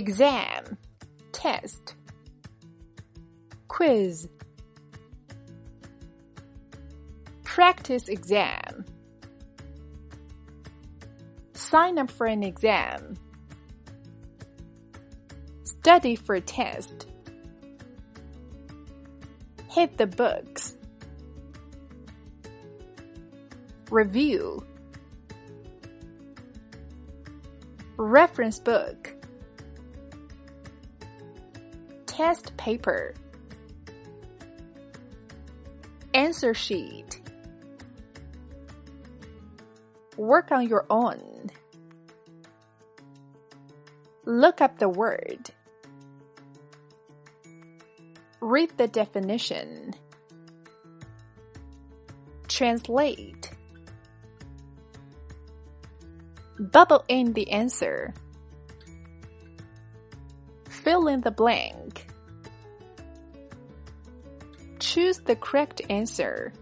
exam, 0.00 0.78
test, 1.30 1.94
quiz, 3.68 4.26
practice 7.44 8.08
exam, 8.08 8.86
sign 11.52 11.98
up 11.98 12.10
for 12.10 12.26
an 12.26 12.42
exam, 12.42 13.14
study 15.64 16.16
for 16.16 16.34
a 16.34 16.40
test, 16.40 17.06
hit 19.68 19.98
the 19.98 20.06
books, 20.06 20.78
review, 23.90 24.64
reference 27.98 28.58
book, 28.58 29.19
test 32.20 32.54
paper, 32.58 33.14
answer 36.12 36.52
sheet, 36.52 37.18
work 40.18 40.52
on 40.52 40.68
your 40.68 40.84
own, 40.90 41.50
look 44.26 44.60
up 44.60 44.78
the 44.78 44.86
word, 44.86 45.48
read 48.42 48.68
the 48.76 48.86
definition, 48.86 49.94
translate, 52.48 53.50
bubble 56.58 57.02
in 57.08 57.32
the 57.32 57.50
answer, 57.50 58.12
fill 60.68 61.08
in 61.08 61.22
the 61.22 61.30
blank, 61.30 62.09
choose 64.80 65.18
the 65.18 65.36
correct 65.36 65.82
answer, 65.90 66.52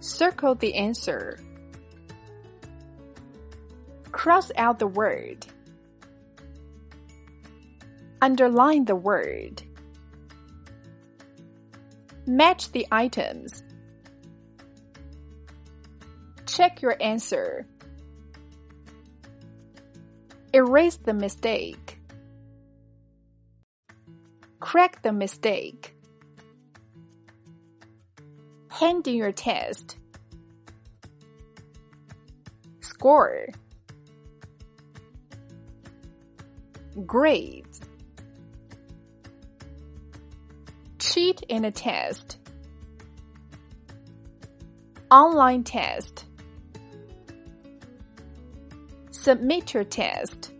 circle 0.00 0.54
the 0.54 0.74
answer, 0.74 1.38
cross 4.12 4.52
out 4.56 4.78
the 4.78 4.86
word, 4.86 5.46
underline 8.20 8.84
the 8.84 8.94
word, 8.94 9.62
match 12.26 12.70
the 12.72 12.86
items, 12.92 13.62
check 16.46 16.82
your 16.82 16.96
answer, 17.00 17.64
erase 20.52 20.96
the 20.96 21.14
mistake, 21.14 21.87
correct 24.60 25.02
the 25.02 25.12
mistake, 25.12 25.94
hand 28.70 29.06
in 29.06 29.14
your 29.14 29.32
test, 29.32 29.96
score, 32.80 33.46
grades, 37.06 37.80
cheat 40.98 41.42
in 41.48 41.64
a 41.64 41.70
test, 41.70 42.38
online 45.10 45.62
test, 45.64 46.24
submit 49.10 49.74
your 49.74 49.84
test. 49.84 50.52